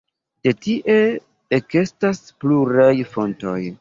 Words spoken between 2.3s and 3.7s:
pluraj fontoj.